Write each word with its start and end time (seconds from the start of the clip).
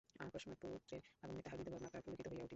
অকস্মাৎ 0.19 0.57
পুত্রের 0.63 1.03
আগমনে 1.23 1.41
তাহার 1.41 1.57
বিধবা 1.59 1.79
মাতা 1.79 1.97
পুলকিত 2.05 2.27
হইয়া 2.27 2.37
উঠিলেন। 2.37 2.49